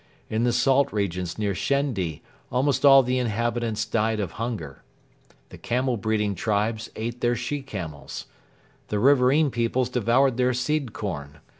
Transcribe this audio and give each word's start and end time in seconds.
In 0.31 0.45
the 0.45 0.51
salt 0.51 0.91
regions 0.91 1.37
near 1.37 1.53
Shendi 1.53 2.23
almost 2.51 2.83
all 2.83 3.03
the 3.03 3.19
inhabitants 3.19 3.85
died 3.85 4.19
of 4.19 4.31
hunger. 4.41 4.81
The 5.49 5.59
camel 5.59 5.95
breeding 5.95 6.33
tribes 6.33 6.89
ate 6.95 7.21
their 7.21 7.35
she 7.35 7.61
camels. 7.61 8.25
The 8.87 8.97
riverain 8.97 9.51
peoples 9.51 9.89
devoured 9.89 10.37
their 10.37 10.55
seed 10.55 10.91
corn. 10.93 11.37